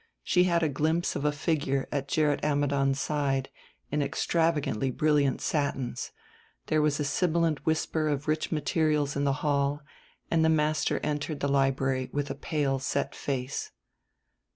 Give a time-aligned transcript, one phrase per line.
[0.23, 3.49] She had a glimpse of a figure at Gerrit Ammidon's side
[3.91, 6.11] in extravagantly brilliant satins;
[6.65, 9.81] there was a sibilant whisper of rich materials in the hall,
[10.31, 13.73] and the master entered the library with a pale set face.